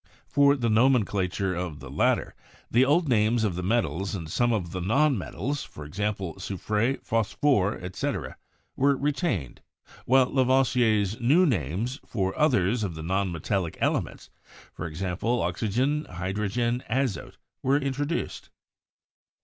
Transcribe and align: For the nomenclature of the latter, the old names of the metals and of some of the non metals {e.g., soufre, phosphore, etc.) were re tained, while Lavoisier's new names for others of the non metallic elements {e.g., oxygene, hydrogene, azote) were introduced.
For 0.25 0.55
the 0.57 0.67
nomenclature 0.67 1.53
of 1.53 1.79
the 1.79 1.91
latter, 1.91 2.33
the 2.71 2.83
old 2.83 3.07
names 3.07 3.43
of 3.43 3.53
the 3.53 3.61
metals 3.61 4.15
and 4.15 4.25
of 4.25 4.33
some 4.33 4.51
of 4.51 4.71
the 4.71 4.81
non 4.81 5.15
metals 5.15 5.63
{e.g., 5.63 6.01
soufre, 6.01 6.97
phosphore, 7.03 7.75
etc.) 7.79 8.35
were 8.75 8.95
re 8.97 9.11
tained, 9.11 9.59
while 10.05 10.33
Lavoisier's 10.33 11.19
new 11.21 11.45
names 11.45 11.99
for 12.03 12.35
others 12.35 12.81
of 12.83 12.95
the 12.95 13.03
non 13.03 13.31
metallic 13.31 13.77
elements 13.79 14.31
{e.g., 14.83 15.05
oxygene, 15.05 16.05
hydrogene, 16.05 16.81
azote) 16.89 17.37
were 17.61 17.77
introduced. 17.77 18.49